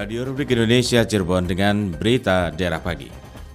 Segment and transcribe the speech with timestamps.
[0.00, 3.04] Radio Republik Indonesia Cirebon dengan berita daerah pagi.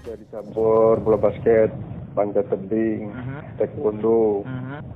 [0.05, 1.73] Dari cabur bola basket,
[2.13, 3.09] panjat tebing,
[3.57, 4.45] taekwondo,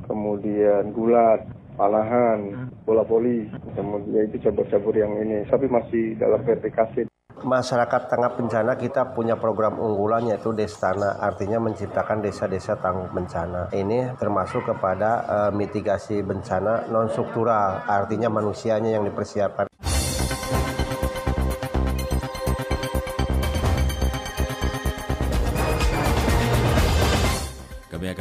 [0.06, 1.42] kemudian gulat,
[1.74, 5.42] panahan, bola voli, kemudian itu cabur-cabur yang ini.
[5.50, 7.10] Tapi masih dalam verifikasi.
[7.42, 13.74] Masyarakat tengah bencana kita punya program unggulan yaitu Destana, artinya menciptakan desa-desa tangguh bencana.
[13.74, 19.69] Ini termasuk kepada eh, mitigasi bencana non struktural, artinya manusianya yang dipersiapkan.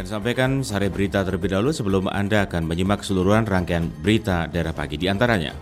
[0.08, 5.04] Sampaikan sari berita terlebih dahulu sebelum Anda akan menyimak keseluruhan rangkaian berita daerah pagi di
[5.04, 5.52] antaranya.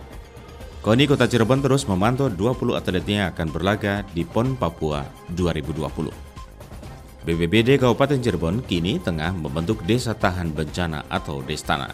[0.79, 5.03] KONI Kota Cirebon terus memantau 20 atletnya akan berlaga di PON Papua
[5.35, 7.27] 2020.
[7.27, 11.91] BPBD Kabupaten Cirebon kini tengah membentuk Desa Tahan Bencana atau Destana.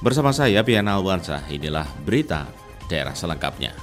[0.00, 2.48] Bersama saya Piana Alwansa, inilah berita
[2.88, 3.76] daerah selengkapnya.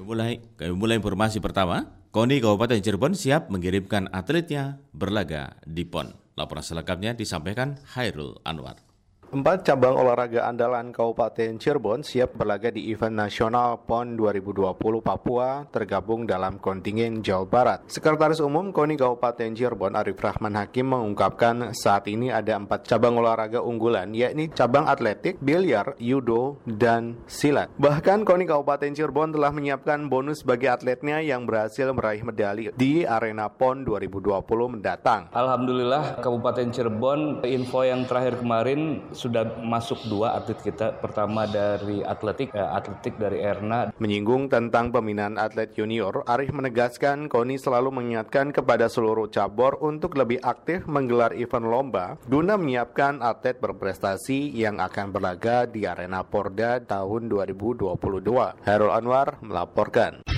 [0.00, 1.97] Mulai, kami mulai informasi pertama.
[2.08, 6.16] KONI Kabupaten Cirebon siap mengirimkan atletnya berlaga di PON.
[6.40, 8.87] Laporan selengkapnya disampaikan Hairul Anwar.
[9.28, 14.72] Empat cabang olahraga andalan Kabupaten Cirebon siap berlaga di event nasional PON 2020
[15.04, 17.84] Papua tergabung dalam kontingen Jawa Barat.
[17.92, 23.60] Sekretaris Umum KONI Kabupaten Cirebon Arif Rahman Hakim mengungkapkan saat ini ada empat cabang olahraga
[23.60, 27.68] unggulan yakni cabang atletik, biliar, judo, dan silat.
[27.76, 33.52] Bahkan KONI Kabupaten Cirebon telah menyiapkan bonus bagi atletnya yang berhasil meraih medali di arena
[33.52, 35.28] PON 2020 mendatang.
[35.36, 40.94] Alhamdulillah Kabupaten Cirebon info yang terakhir kemarin sudah masuk dua atlet kita.
[41.02, 43.90] Pertama dari atletik, eh, atletik dari Erna.
[43.98, 50.38] Menyinggung tentang pembinaan atlet junior, Arif menegaskan KONI selalu mengingatkan kepada seluruh cabur untuk lebih
[50.46, 57.26] aktif menggelar event lomba guna menyiapkan atlet berprestasi yang akan berlaga di arena Porda tahun
[57.26, 58.62] 2022.
[58.62, 60.37] Herul Anwar melaporkan.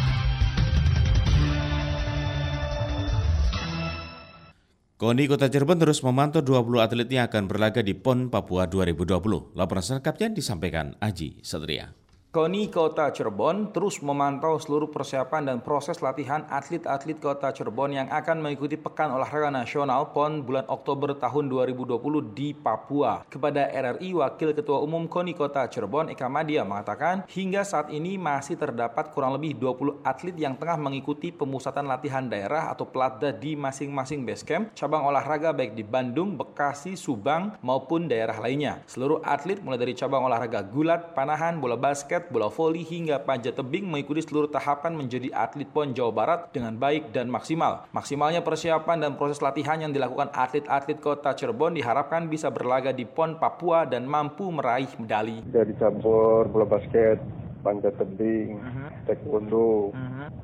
[5.00, 9.56] KONI Kota Cirebon terus memantau 20 atlet yang akan berlaga di PON Papua 2020.
[9.56, 11.96] Laporan selengkapnya disampaikan Aji Satria.
[12.30, 18.38] KONI Kota Cirebon terus memantau seluruh persiapan dan proses latihan atlet-atlet Kota Cirebon yang akan
[18.38, 21.98] mengikuti Pekan Olahraga Nasional PON bulan Oktober tahun 2020
[22.30, 23.26] di Papua.
[23.26, 28.54] Kepada RRI, Wakil Ketua Umum KONI Kota Cirebon Eka Madia mengatakan, hingga saat ini masih
[28.54, 34.22] terdapat kurang lebih 20 atlet yang tengah mengikuti pemusatan latihan daerah atau pelatda di masing-masing
[34.22, 38.86] base camp, cabang olahraga baik di Bandung, Bekasi, Subang, maupun daerah lainnya.
[38.86, 43.88] Seluruh atlet mulai dari cabang olahraga gulat, panahan, bola basket, bola voli hingga panjat tebing
[43.88, 47.88] mengikuti seluruh tahapan menjadi atlet PON Jawa Barat dengan baik dan maksimal.
[47.96, 53.40] Maksimalnya persiapan dan proses latihan yang dilakukan atlet-atlet kota Cirebon diharapkan bisa berlaga di PON
[53.40, 55.40] Papua dan mampu meraih medali.
[55.48, 57.16] Dari cabur bola basket,
[57.64, 58.60] panjat tebing,
[59.08, 59.96] taekwondo,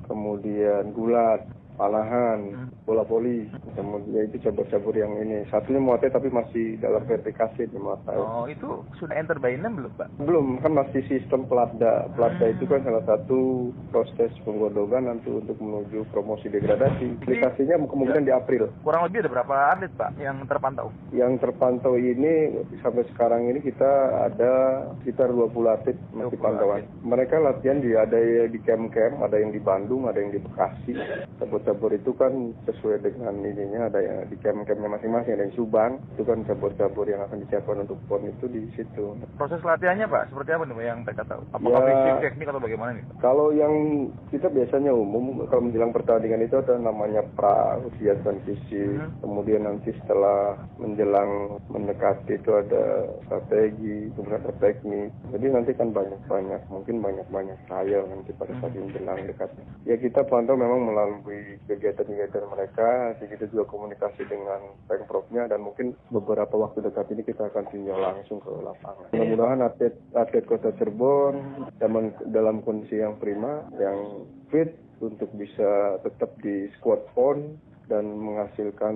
[0.08, 1.44] kemudian gulat,
[1.76, 5.44] panahan, bola voli, kemudian itu cabur-cabur yang ini.
[5.53, 8.16] Satunya muatnya tapi masih dalam verifikasi di muatnya.
[8.16, 10.09] Oh, itu sudah enter by name belum, Pak?
[10.25, 12.09] Belum, kan masih sistem pelatda.
[12.16, 17.22] Pelatda itu kan salah satu proses penggodogan nanti untuk menuju promosi degradasi.
[17.22, 18.72] Aplikasinya kemungkinan di April.
[18.82, 20.88] Kurang lebih ada berapa atlet, Pak, yang terpantau?
[21.12, 23.93] Yang terpantau ini sampai sekarang ini kita
[24.26, 24.53] ada
[25.03, 26.82] sekitar 20 atlet masih 20 pantauan.
[27.04, 30.94] Mereka latihan di ada di camp-camp, ada yang di Bandung, ada yang di Bekasi.
[31.66, 32.32] Cabur-cabur itu kan
[32.62, 35.99] sesuai dengan ininya ada yang di camp-campnya masing-masing, ada yang Subang.
[36.15, 39.19] Itu kan cabur-cabur yang akan disiapkan untuk PON itu di situ.
[39.34, 41.43] Proses latihannya, Pak, seperti apa nih, Pak, yang mereka tahu?
[41.50, 41.87] Apakah Ya.
[41.91, 43.03] fisik, teknik, atau bagaimana nih?
[43.03, 43.15] Pak?
[43.19, 43.75] Kalau yang
[44.31, 48.87] kita biasanya umum kalau menjelang pertandingan itu ada namanya pra usia transisi.
[49.19, 55.11] Kemudian nanti setelah menjelang mendekati itu ada strategi, kemudian ada teknik.
[55.35, 59.67] Jadi nanti kan banyak-banyak, mungkin banyak-banyak trial nanti pada saat menjelang dekatnya.
[59.82, 66.53] Ya kita pantau memang melalui kegiatan-kegiatan mereka, kita juga komunikasi dengan pengprovnya dan mungkin beberapa
[66.56, 69.08] waktu dekat ini kita akan tinjau langsung ke lapangan.
[69.17, 71.35] Mudah-mudahan atlet atlet Kota Cirebon
[71.81, 78.94] dalam dalam kondisi yang prima, yang fit untuk bisa tetap di squad PON dan menghasilkan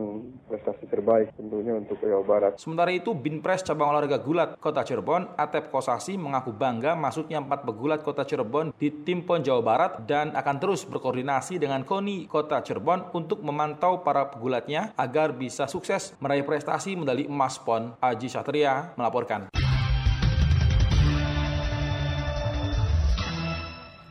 [0.51, 2.53] prestasi terbaik tentunya untuk Jawa Barat.
[2.59, 8.03] Sementara itu, Binpres cabang olahraga gulat Kota Cirebon, Atep Kosasi mengaku bangga masuknya empat pegulat
[8.03, 13.15] Kota Cirebon di tim PON Jawa Barat dan akan terus berkoordinasi dengan KONI Kota Cirebon
[13.15, 17.95] untuk memantau para pegulatnya agar bisa sukses meraih prestasi medali emas PON.
[18.03, 19.70] Aji Satria melaporkan.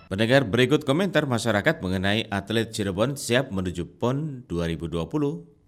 [0.09, 5.05] Pendengar berikut komentar masyarakat mengenai atlet Cirebon siap menuju PON 2020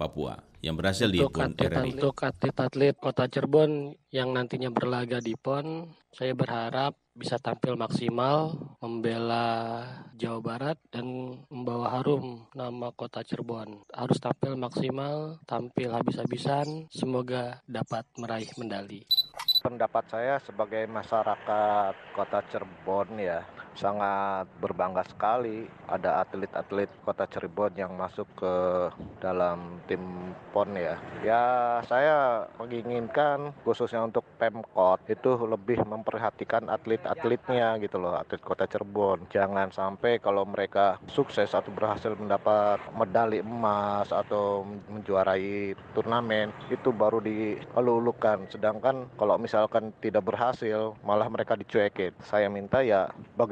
[0.01, 1.93] Papua yang berhasil di PON RRI.
[2.01, 9.85] Untuk atlet-atlet Kota Cirebon yang nantinya berlaga di PON, saya berharap bisa tampil maksimal, membela
[10.17, 13.85] Jawa Barat dan membawa harum nama kota Cirebon.
[13.93, 19.05] Harus tampil maksimal, tampil habis-habisan, semoga dapat meraih medali.
[19.61, 27.97] Pendapat saya sebagai masyarakat kota Cirebon ya, sangat berbangga sekali ada atlet-atlet kota Cirebon yang
[27.97, 28.53] masuk ke
[29.19, 30.01] dalam tim
[30.53, 30.95] PON ya.
[31.25, 31.45] Ya
[31.87, 39.25] saya menginginkan khususnya untuk Pemkot itu lebih memperhatikan atlet atlet-atletnya gitu loh, atlet Kota Cirebon.
[39.31, 47.23] Jangan sampai kalau mereka sukses atau berhasil mendapat medali emas atau menjuarai turnamen itu baru
[47.23, 48.45] dielulukan.
[48.51, 52.11] Sedangkan kalau misalkan tidak berhasil malah mereka dicuekin.
[52.27, 53.09] Saya minta ya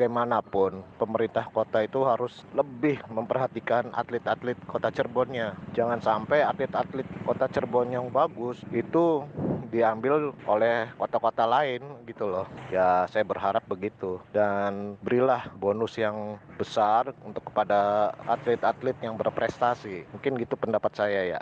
[0.09, 5.53] bagaimanapun pemerintah kota itu harus lebih memperhatikan atlet-atlet Kota Cirebonnya.
[5.77, 9.21] Jangan sampai atlet-atlet Kota Cirebon yang bagus itu
[9.69, 12.49] diambil oleh kota-kota lain gitu loh.
[12.73, 20.09] Ya saya berharap begitu dan berilah bonus yang besar untuk kepada atlet-atlet yang berprestasi.
[20.09, 21.41] Mungkin gitu pendapat saya ya.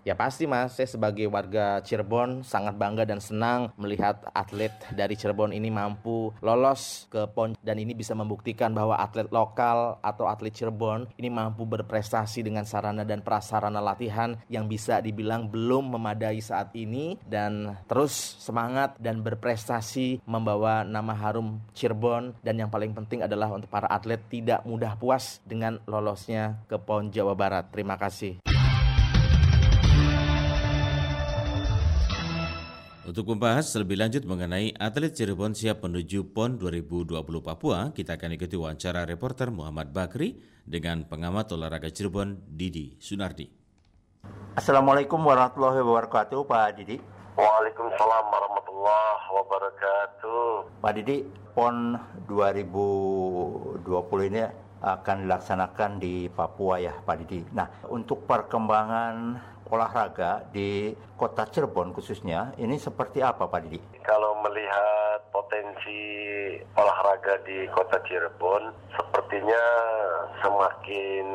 [0.00, 5.52] Ya pasti mas, saya sebagai warga Cirebon sangat bangga dan senang melihat atlet dari Cirebon
[5.52, 11.04] ini mampu lolos ke PON dan ini bisa membuktikan bahwa atlet lokal atau atlet Cirebon
[11.20, 17.20] ini mampu berprestasi dengan sarana dan prasarana latihan yang bisa dibilang belum memadai saat ini
[17.28, 23.68] dan terus semangat dan berprestasi membawa nama harum Cirebon dan yang paling penting adalah untuk
[23.68, 27.68] para atlet tidak mudah puas dengan lolosnya ke PON Jawa Barat.
[27.68, 28.59] Terima kasih.
[33.10, 37.10] Untuk membahas lebih lanjut mengenai atlet Cirebon siap menuju PON 2020
[37.42, 43.50] Papua, kita akan ikuti wawancara reporter Muhammad Bakri dengan pengamat olahraga Cirebon Didi Sunardi.
[44.54, 47.02] Assalamualaikum warahmatullahi wabarakatuh Pak Didi.
[47.34, 50.78] Waalaikumsalam warahmatullahi wabarakatuh.
[50.78, 51.26] Pak Didi,
[51.58, 51.98] PON
[52.30, 54.46] 2020 ini
[54.86, 57.42] akan dilaksanakan di Papua ya Pak Didi.
[57.58, 59.34] Nah, untuk perkembangan
[59.70, 63.78] olahraga di kota Cirebon khususnya ini seperti apa Pak Didi?
[64.02, 66.02] Kalau melihat potensi
[66.74, 69.62] olahraga di kota Cirebon sepertinya
[70.42, 71.26] semakin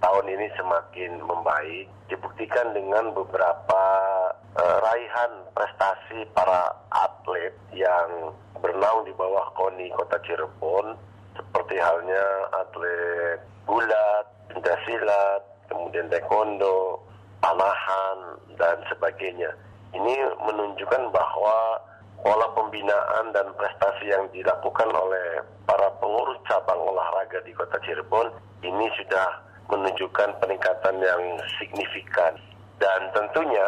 [0.00, 3.82] tahun ini semakin membaik dibuktikan dengan beberapa
[4.56, 10.96] uh, raihan prestasi para atlet yang bernaung di bawah KONI Kota Cirebon
[11.32, 17.00] seperti halnya atlet bulat, pencaksilat, kemudian taekwondo,
[17.42, 18.18] panahan,
[18.56, 19.50] dan sebagainya.
[19.92, 21.82] Ini menunjukkan bahwa
[22.22, 28.30] pola pembinaan dan prestasi yang dilakukan oleh para pengurus cabang olahraga di kota Cirebon
[28.62, 31.22] ini sudah menunjukkan peningkatan yang
[31.58, 32.38] signifikan.
[32.78, 33.66] Dan tentunya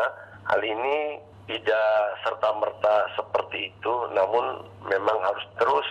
[0.48, 1.90] hal ini tidak
[2.24, 5.88] serta-merta seperti itu, namun memang harus terus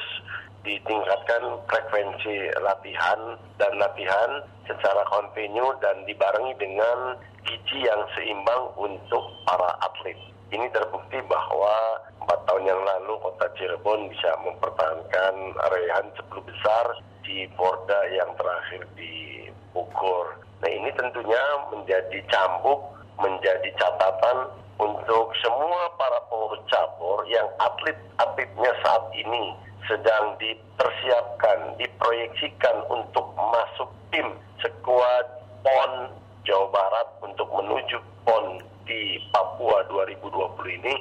[0.64, 9.76] ditingkatkan frekuensi latihan dan latihan secara kontinu dan dibarengi dengan gizi yang seimbang untuk para
[9.84, 10.16] atlet.
[10.56, 16.86] Ini terbukti bahwa empat tahun yang lalu kota Cirebon bisa mempertahankan raihan 10 besar
[17.26, 20.40] di Porda yang terakhir di Bogor.
[20.64, 22.80] Nah ini tentunya menjadi cambuk,
[23.20, 24.48] menjadi catatan
[24.80, 34.28] untuk semua para pengurus cabur yang atlet-atletnya saat ini sedang dipersiapkan, diproyeksikan untuk masuk tim
[34.64, 35.26] sekuat
[35.64, 36.12] PON
[36.48, 40.96] Jawa Barat untuk menuju PON di Papua 2020 ini,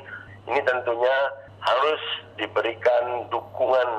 [0.51, 1.17] ini tentunya
[1.63, 2.03] harus
[2.39, 3.91] diberikan dukungan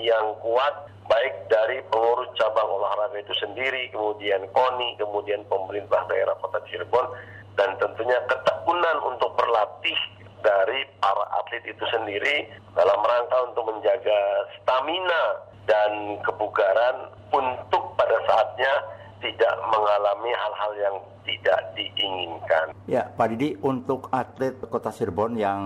[0.00, 6.60] yang kuat baik dari pengurus cabang olahraga itu sendiri, kemudian KONI, kemudian pemerintah daerah Kota
[6.68, 7.08] Cirebon,
[7.56, 9.98] dan tentunya ketekunan untuk berlatih
[10.42, 14.20] dari para atlet itu sendiri dalam rangka untuk menjaga
[14.60, 15.22] stamina
[15.68, 18.72] dan kebugaran untuk pada saatnya
[19.18, 22.72] tidak mengalami hal-hal yang tidak diinginkan.
[22.88, 25.60] Ya, Pak Didi, untuk atlet Kota Cirebon yang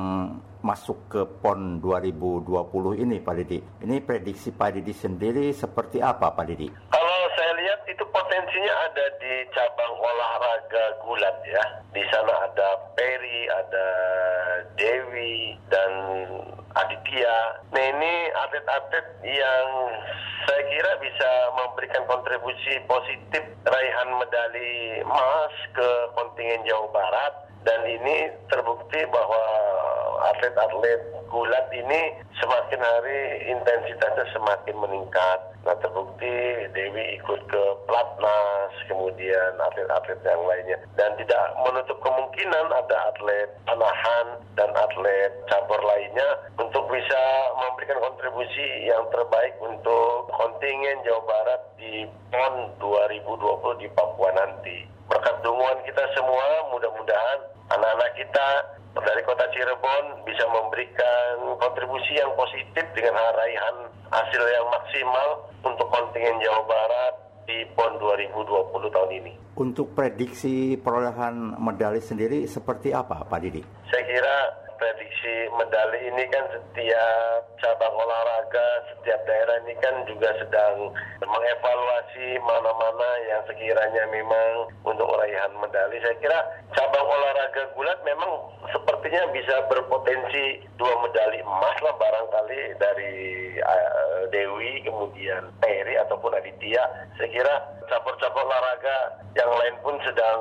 [0.62, 6.46] masuk ke PON 2020 ini, Pak Didi, ini prediksi Pak Didi sendiri seperti apa, Pak
[6.50, 6.66] Didi?
[6.90, 11.64] Kalau saya lihat itu potensinya ada di cabang olahraga gulat ya.
[11.94, 13.86] Di sana ada Peri, ada
[15.72, 15.92] dan
[16.76, 17.36] Aditya.
[17.72, 19.66] Nah ini atlet-atlet yang
[20.44, 28.28] saya kira bisa memberikan kontribusi positif raihan medali emas ke kontingen Jawa Barat dan ini
[28.52, 29.44] terbukti bahwa
[30.30, 31.00] atlet-atlet
[31.32, 35.38] gulat ini semakin hari intensitasnya semakin meningkat.
[35.62, 36.30] Nah terbukti
[36.74, 40.78] Dewi ikut ke Platnas, kemudian atlet-atlet yang lainnya.
[40.94, 44.26] Dan tidak menutup kemungkinan ada atlet panahan
[44.58, 47.22] dan atlet cabur lainnya untuk bisa
[47.56, 54.84] memberikan kontribusi yang terbaik untuk kontingen Jawa Barat di PON 2020 di Papua nanti.
[55.08, 57.38] Berkat dukungan kita semua, mudah-mudahan
[57.72, 58.46] anak-anak kita
[59.00, 65.28] dari kota Cirebon bisa memberikan kontribusi yang positif dengan raihan hasil yang maksimal
[65.64, 67.14] untuk kontingen Jawa Barat
[67.48, 69.32] di PON 2020 tahun ini.
[69.56, 73.60] Untuk prediksi perolehan medali sendiri seperti apa Pak Didi?
[73.88, 74.36] Saya kira
[74.76, 80.90] prediksi medali ini kan setiap cabang olahraga, setiap daerah ini kan juga sedang
[81.22, 85.98] mengevaluasi mana-mana yang sekiranya memang untuk raihan medali.
[86.02, 86.38] Saya kira
[86.74, 88.32] cabang olahraga gulat memang
[88.70, 93.14] sepertinya bisa berpotensi dua medali emas lah barangkali dari
[93.60, 96.82] uh, Dewi kemudian Peri ataupun Aditya.
[97.18, 97.54] Saya kira
[97.90, 98.98] cabang-cabang olahraga
[99.36, 100.40] yang lain pun sedang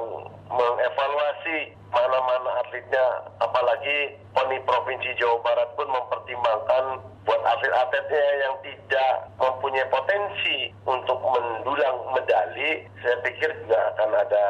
[0.51, 3.05] mengevaluasi mana-mana atletnya
[3.39, 6.83] apalagi PONI Provinsi Jawa Barat pun mempertimbangkan
[7.27, 14.45] buat atlet-atletnya yang tidak mempunyai potensi untuk mendulang medali saya pikir juga akan ada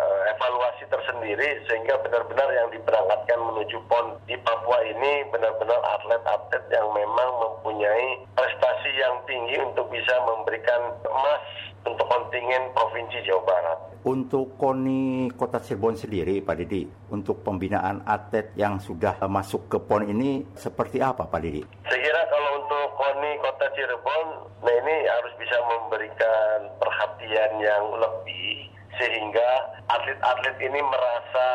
[0.00, 6.86] eh, evaluasi tersendiri sehingga benar-benar yang diberangkatkan menuju PON di Papua ini benar-benar atlet-atlet yang
[6.94, 11.44] memang mempunyai prestasi yang tinggi untuk bisa memberikan emas
[11.86, 13.78] untuk kontingen Provinsi Jawa Barat.
[14.06, 20.06] Untuk KONI Kota Cirebon sendiri, Pak Didi, untuk pembinaan atlet yang sudah masuk ke PON
[20.06, 21.62] ini seperti apa, Pak Didi?
[21.86, 24.28] Saya kira kalau untuk KONI Kota Cirebon,
[24.64, 31.48] nah ini harus bisa memberikan perhatian yang lebih sehingga atlet-atlet ini merasa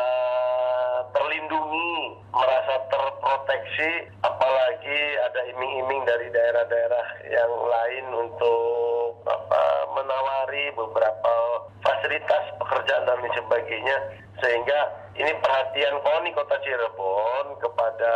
[1.10, 9.62] terlindungi, merasa terproteksi, apalagi ada iming-iming dari daerah-daerah yang lain untuk apa,
[9.98, 11.34] menawari beberapa
[11.82, 13.98] fasilitas pekerjaan dan lain sebagainya,
[14.38, 14.78] sehingga
[15.18, 18.12] ini perhatian KONI Kota Cirebon kepada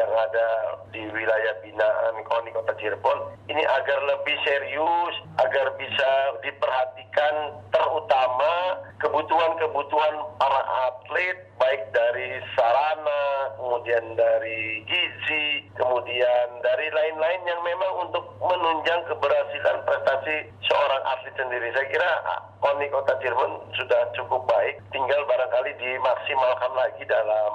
[0.00, 0.48] yang ada
[0.88, 7.34] di wilayah binaan KONI Kota Cirebon ini agar lebih serius, agar bisa diperhatikan
[7.68, 18.08] terutama kebutuhan-kebutuhan para atlet baik dari sarana, kemudian dari gizi, kemudian dari lain-lain yang memang
[18.08, 21.68] untuk menunjang keberhasilan prestasi seorang atlet sendiri.
[21.76, 22.10] Saya kira
[22.64, 27.52] KONI Kota Cirebon sudah cukup baik, tinggal barangkali dimaksimalkan lagi dalam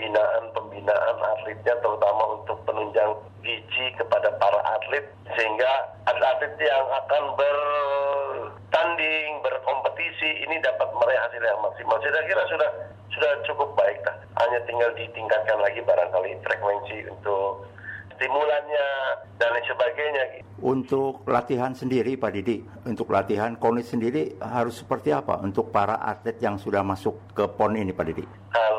[0.00, 3.12] pembinaan-pembinaan atletnya terutama untuk penunjang
[3.44, 5.04] gizi kepada para atlet
[5.36, 12.00] sehingga atlet-atlet yang akan bertanding, berkompetisi ini dapat meraih hasil yang maksimal.
[12.00, 12.70] Saya kira sudah
[13.12, 14.16] sudah cukup baik lah.
[14.40, 17.68] Hanya tinggal ditingkatkan lagi barangkali frekuensi untuk
[18.16, 18.88] stimulannya
[19.36, 20.24] dan lain sebagainya.
[20.64, 26.40] Untuk latihan sendiri Pak Didi, untuk latihan KONI sendiri harus seperti apa untuk para atlet
[26.40, 28.24] yang sudah masuk ke PON ini Pak Didi?
[28.24, 28.69] Untuk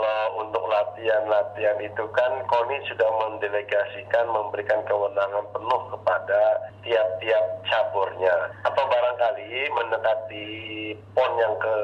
[1.01, 6.41] latihan-latihan itu kan KONI sudah mendelegasikan memberikan kewenangan penuh kepada
[6.86, 8.53] tiap-tiap caburnya.
[8.62, 10.46] Atau barangkali mendekati
[11.17, 11.77] PON yang ke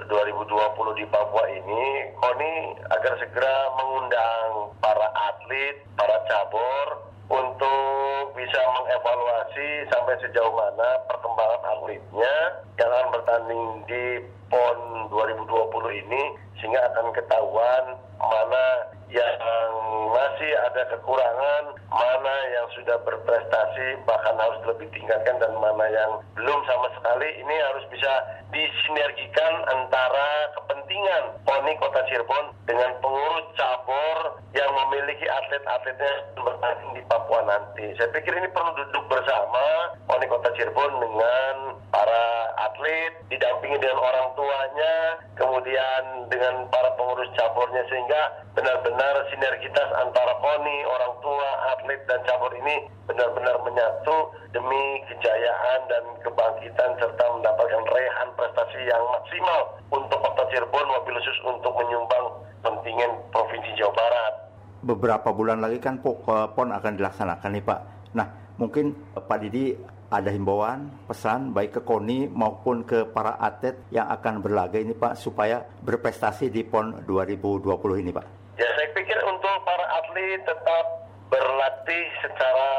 [0.00, 2.52] 2020 di Papua ini, KONI
[2.88, 12.34] agar segera mengundang para atlet, para cabur untuk bisa mengevaluasi sampai sejauh mana perkembangan atletnya
[12.80, 14.04] yang akan bertanding di
[14.48, 17.84] PON 2020 ini sehingga akan ketahuan
[18.18, 18.66] mana
[19.08, 19.72] yang
[20.12, 26.60] masih ada kekurangan, mana yang sudah berprestasi bahkan harus lebih tingkatkan dan mana yang belum
[26.68, 27.28] sama sekali.
[27.40, 28.12] Ini harus bisa
[28.52, 37.44] disinergikan antara kepentingan PONI Kota Cirebon dengan pengurus cabur yang memiliki atlet-atletnya bertanding di Papua
[37.44, 37.92] nanti.
[38.00, 42.24] Saya pikir ini perlu duduk bersama PONI Kota Cirebon dengan para
[42.56, 44.94] atlet, didampingi dengan orang tuanya,
[45.36, 46.02] kemudian
[46.32, 52.88] dengan para pengurus caburnya sehingga benar-benar sinergitas antara KONI, orang tua, atlet, dan cabur ini
[53.04, 60.07] benar-benar menyatu demi kejayaan dan kebangkitan serta mendapatkan rehan prestasi yang maksimal untuk
[60.48, 62.24] Cirebon mobil khusus untuk menyumbang
[62.64, 64.34] kontingen Provinsi Jawa Barat.
[64.82, 67.80] Beberapa bulan lagi kan PON akan dilaksanakan nih Pak.
[68.14, 68.26] Nah
[68.56, 69.74] mungkin Pak Didi
[70.08, 75.20] ada himbauan, pesan baik ke KONI maupun ke para atlet yang akan berlaga ini Pak
[75.20, 77.68] supaya berprestasi di PON 2020
[78.00, 78.56] ini Pak?
[78.56, 80.84] Ya saya pikir untuk para atlet tetap
[81.28, 82.70] berlatih secara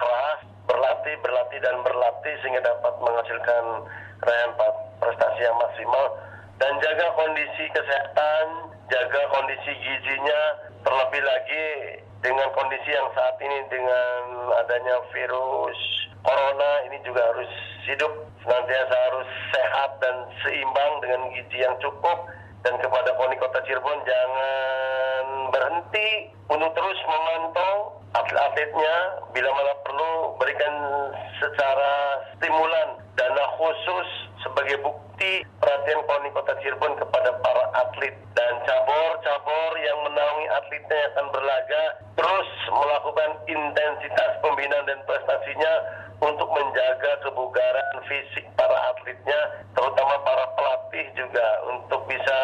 [0.00, 3.64] keras, berlatih, berlatih dan berlatih sehingga dapat menghasilkan
[4.24, 4.52] raihan
[4.96, 6.04] prestasi yang maksimal
[6.62, 10.42] dan jaga kondisi kesehatan, jaga kondisi gizinya,
[10.86, 11.66] terlebih lagi
[12.22, 15.74] dengan kondisi yang saat ini dengan adanya virus
[16.22, 17.50] corona ini juga harus
[17.82, 18.14] hidup
[18.46, 22.30] senantiasa harus sehat dan seimbang dengan gizi yang cukup.
[22.62, 28.94] Dan kepada KONI Kota Cirebon jangan berhenti untuk terus memantau atlet-atletnya
[29.34, 30.74] bila mana perlu berikan
[31.42, 38.12] secara stimulan dana khusus sebagai bukti perhatian KONI Kota Cirebon kepada para atlet.
[38.36, 41.82] Dan cabur-cabur yang menaungi atletnya yang akan berlaga
[42.20, 45.72] terus melakukan intensitas pembinaan dan prestasinya
[46.22, 49.40] untuk menjaga kebugaran fisik para atletnya
[49.74, 52.38] terutama para pelatih juga untuk bisa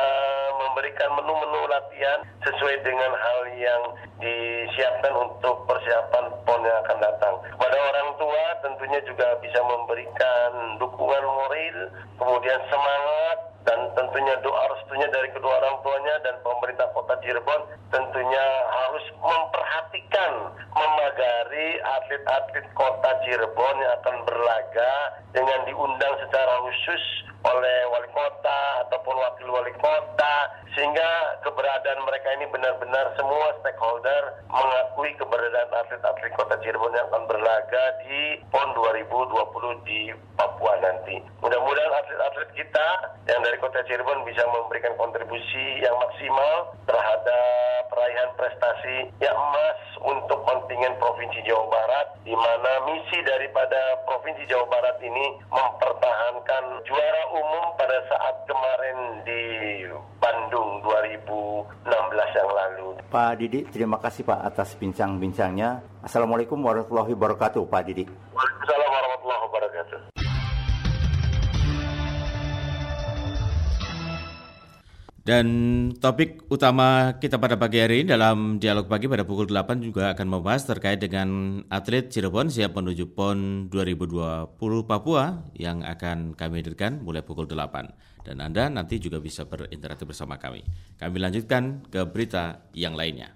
[0.59, 3.83] memberikan menu-menu latihan sesuai dengan hal yang
[4.19, 7.35] disiapkan untuk persiapan PON yang akan datang.
[7.55, 10.51] Kepada orang tua tentunya juga bisa memberikan
[10.83, 11.77] dukungan moral,
[12.19, 18.47] kemudian semangat dan tentunya doa restunya dari kedua orang tuanya dan pemerintah kota Cirebon tentunya
[18.65, 24.93] harus memperhatikan memagari atlet-atlet kota Cirebon yang akan berlaga
[25.37, 30.35] dengan diundang secara khusus oleh wali kota ataupun wakil wali kota
[30.77, 37.83] sehingga keberadaan mereka ini benar-benar semua stakeholder mengakui keberadaan atlet-atlet kota Cirebon yang akan berlaga
[38.05, 41.21] di PON 2020 di Papua nanti.
[41.41, 42.89] Mudah-mudahan atlet-atlet kita
[43.31, 50.41] yang dari kota Cirebon bisa memberikan kontribusi yang maksimal terhadap peraihan prestasi yang emas untuk
[50.47, 57.65] kontingen Provinsi Jawa Barat di mana misi daripada Provinsi Jawa Barat ini mempertahankan juara umum
[57.81, 59.43] pada saat kemarin di
[60.49, 62.97] Bandung 2016 yang lalu.
[63.12, 65.85] Pak Didi, terima kasih Pak atas bincang-bincangnya.
[66.00, 68.09] Assalamualaikum warahmatullahi wabarakatuh, Pak Didi.
[68.09, 69.99] Waalaikumsalam warahmatullahi wabarakatuh.
[75.21, 75.47] Dan
[76.00, 80.25] topik utama kita pada pagi hari ini dalam dialog pagi pada pukul 8 juga akan
[80.25, 84.57] membahas terkait dengan atlet Cirebon siap menuju PON 2020
[84.88, 88.17] Papua yang akan kami hadirkan mulai pukul 8.
[88.29, 90.61] Dan Anda nanti juga bisa berinteraksi bersama kami.
[91.01, 93.33] Kami lanjutkan ke berita yang lainnya.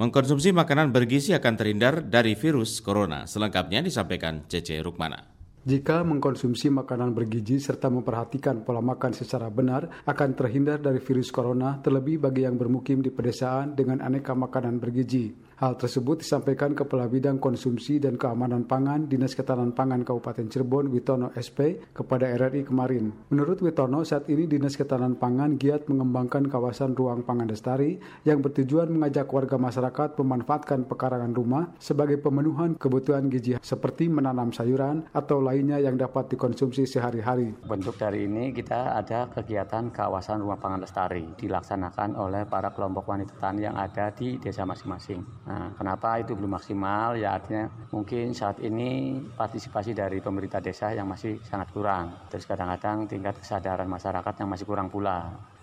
[0.00, 3.28] Mengkonsumsi makanan bergizi akan terhindar dari virus corona.
[3.28, 5.20] Selengkapnya disampaikan Cece Rukmana.
[5.60, 11.76] Jika mengkonsumsi makanan bergizi serta memperhatikan pola makan secara benar, akan terhindar dari virus corona,
[11.84, 15.36] terlebih bagi yang bermukim di pedesaan dengan aneka makanan bergizi.
[15.60, 21.36] Hal tersebut disampaikan Kepala Bidang Konsumsi dan Keamanan Pangan Dinas Ketahanan Pangan Kabupaten Cirebon Witono
[21.36, 23.12] SP kepada RRI kemarin.
[23.28, 28.88] Menurut Witono, saat ini Dinas Ketahanan Pangan giat mengembangkan kawasan ruang pangan lestari yang bertujuan
[28.88, 35.76] mengajak warga masyarakat memanfaatkan pekarangan rumah sebagai pemenuhan kebutuhan gizi seperti menanam sayuran atau lainnya
[35.76, 37.52] yang dapat dikonsumsi sehari-hari.
[37.68, 43.36] Bentuk dari ini kita ada kegiatan kawasan rumah pangan lestari dilaksanakan oleh para kelompok wanita
[43.36, 45.49] tani yang ada di desa masing-masing.
[45.50, 47.18] Nah, kenapa itu belum maksimal?
[47.18, 52.06] Ya artinya mungkin saat ini partisipasi dari pemerintah desa yang masih sangat kurang.
[52.30, 55.18] Terus kadang-kadang tingkat kesadaran masyarakat yang masih kurang pula.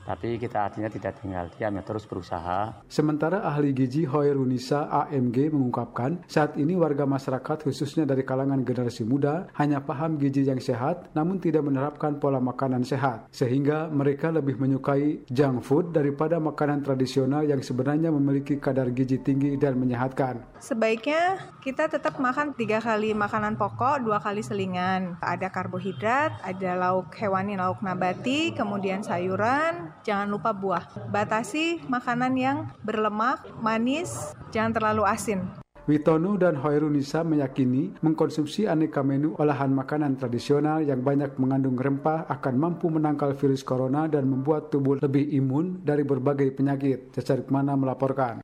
[0.07, 2.79] Tapi kita artinya tidak tinggal diam ya terus berusaha.
[2.87, 9.51] Sementara ahli gizi Hoirunisa AMG mengungkapkan saat ini warga masyarakat khususnya dari kalangan generasi muda
[9.59, 13.27] hanya paham gizi yang sehat namun tidak menerapkan pola makanan sehat.
[13.35, 19.59] Sehingga mereka lebih menyukai junk food daripada makanan tradisional yang sebenarnya memiliki kadar gizi tinggi
[19.59, 20.39] dan menyehatkan.
[20.63, 25.19] Sebaiknya kita tetap makan tiga kali makanan pokok, dua kali selingan.
[25.19, 31.09] Ada karbohidrat, ada lauk hewani, lauk nabati, kemudian sayuran, jangan lupa buah.
[31.09, 35.45] Batasi makanan yang berlemak, manis, jangan terlalu asin.
[35.87, 42.59] Witono dan Hoirunisa meyakini mengkonsumsi aneka menu olahan makanan tradisional yang banyak mengandung rempah akan
[42.59, 47.15] mampu menangkal virus corona dan membuat tubuh lebih imun dari berbagai penyakit.
[47.15, 48.43] Cacar Mana melaporkan.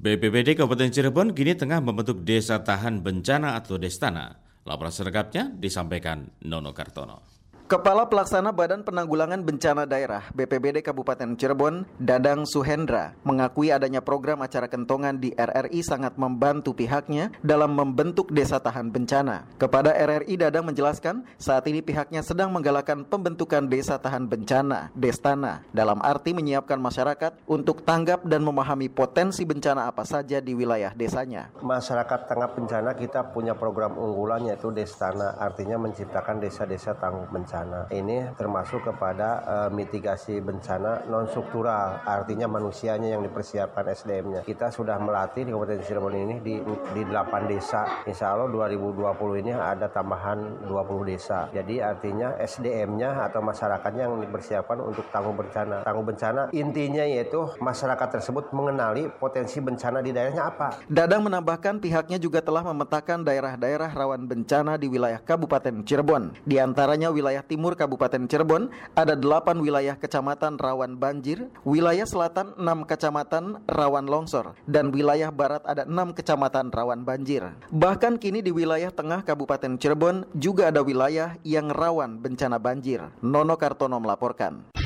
[0.00, 4.47] BPBD Kabupaten Cirebon kini tengah membentuk Desa Tahan Bencana atau Destana.
[4.68, 7.37] Laporan selengkapnya disampaikan Nono Kartono.
[7.68, 14.72] Kepala Pelaksana Badan Penanggulangan Bencana Daerah BPBD Kabupaten Cirebon, Dadang Suhendra, mengakui adanya program acara
[14.72, 19.44] kentongan di RRI sangat membantu pihaknya dalam membentuk desa tahan bencana.
[19.60, 26.00] Kepada RRI, Dadang menjelaskan saat ini pihaknya sedang menggalakkan pembentukan desa tahan bencana, Destana, dalam
[26.00, 31.52] arti menyiapkan masyarakat untuk tanggap dan memahami potensi bencana apa saja di wilayah desanya.
[31.60, 37.90] Masyarakat tanggap bencana kita punya program unggulan yaitu Destana, artinya menciptakan desa-desa tangguh bencana bencana.
[37.90, 44.40] Ini termasuk kepada uh, mitigasi bencana non struktural, artinya manusianya yang dipersiapkan SDM-nya.
[44.46, 46.54] Kita sudah melatih di Kabupaten Cirebon ini di
[46.94, 48.06] di 8 desa.
[48.06, 51.50] Insya Allah 2020 ini ada tambahan 20 desa.
[51.50, 55.82] Jadi artinya SDM-nya atau masyarakatnya yang dipersiapkan untuk tangguh bencana.
[55.82, 60.68] Tangguh bencana intinya yaitu masyarakat tersebut mengenali potensi bencana di daerahnya apa.
[60.86, 66.36] Dadang menambahkan pihaknya juga telah memetakan daerah-daerah rawan bencana di wilayah Kabupaten Cirebon.
[66.44, 72.84] Di antaranya wilayah timur Kabupaten Cirebon ada 8 wilayah kecamatan rawan banjir, wilayah selatan 6
[72.84, 77.48] kecamatan rawan longsor, dan wilayah barat ada 6 kecamatan rawan banjir.
[77.72, 83.00] Bahkan kini di wilayah tengah Kabupaten Cirebon juga ada wilayah yang rawan bencana banjir.
[83.24, 84.76] Nono Kartono melaporkan.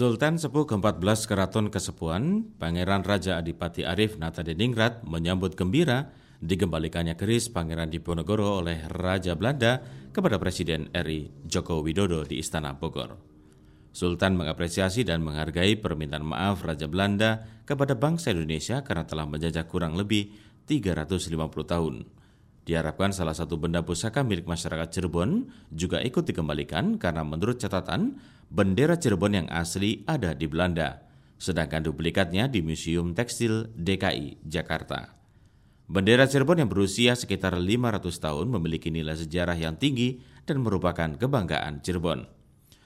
[0.00, 6.08] Sultan Sepuh ke-14 Keraton Kesepuan, Pangeran Raja Adipati Arif Natadeningrat menyambut gembira
[6.40, 13.20] dikembalikannya keris Pangeran Diponegoro oleh Raja Belanda kepada Presiden RI Joko Widodo di Istana Bogor.
[13.90, 19.98] Sultan mengapresiasi dan menghargai permintaan maaf Raja Belanda kepada bangsa Indonesia karena telah menjajah kurang
[19.98, 20.32] lebih
[20.64, 21.94] 350 tahun.
[22.62, 28.94] Diharapkan salah satu benda pusaka milik masyarakat Cirebon juga ikut dikembalikan karena menurut catatan, bendera
[28.94, 31.02] Cirebon yang asli ada di Belanda,
[31.34, 35.19] sedangkan duplikatnya di Museum Tekstil DKI Jakarta.
[35.90, 41.82] Bendera Cirebon yang berusia sekitar 500 tahun memiliki nilai sejarah yang tinggi dan merupakan kebanggaan
[41.82, 42.30] Cirebon.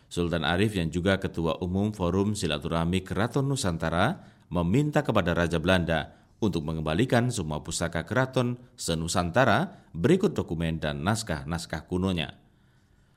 [0.09, 6.65] Sultan Arif yang juga Ketua Umum Forum Silaturahmi Keraton Nusantara meminta kepada Raja Belanda untuk
[6.65, 12.41] mengembalikan semua pusaka keraton senusantara berikut dokumen dan naskah-naskah kunonya.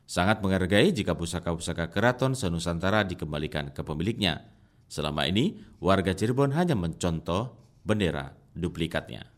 [0.04, 4.52] Sangat menghargai jika pusaka-pusaka keraton senusantara dikembalikan ke pemiliknya.
[4.92, 7.56] Selama ini, warga Cirebon hanya mencontoh
[7.88, 9.37] bendera duplikatnya.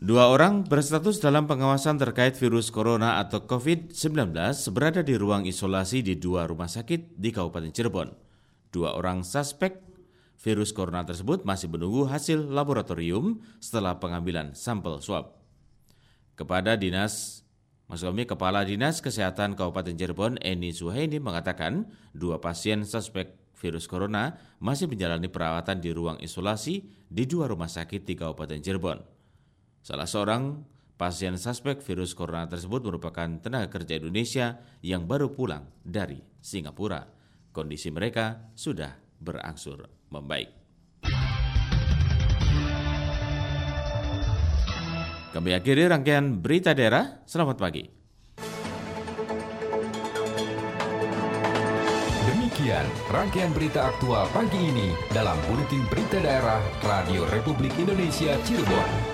[0.00, 4.32] Dua orang berstatus dalam pengawasan terkait virus corona atau COVID-19
[4.72, 8.08] berada di ruang isolasi di dua rumah sakit di Kabupaten Cirebon.
[8.72, 9.76] Dua orang suspek
[10.40, 15.36] virus corona tersebut masih menunggu hasil laboratorium setelah pengambilan sampel swab.
[16.32, 17.44] Kepada Dinas
[17.92, 24.40] Maksud kami, Kepala Dinas Kesehatan Kabupaten Cirebon, Eni Suhaini mengatakan dua pasien suspek virus corona
[24.64, 29.19] masih menjalani perawatan di ruang isolasi di dua rumah sakit di Kabupaten Cirebon.
[29.80, 30.60] Salah seorang
[31.00, 37.08] pasien suspek virus corona tersebut merupakan tenaga kerja Indonesia yang baru pulang dari Singapura
[37.48, 40.52] kondisi mereka sudah berangsur membaik.
[45.30, 47.22] Kami akhiri rangkaian berita daerah.
[47.24, 47.86] Selamat pagi.
[52.28, 59.09] Demikian rangkaian berita aktual pagi ini dalam Buletin Berita Daerah Radio Republik Indonesia Cirebon.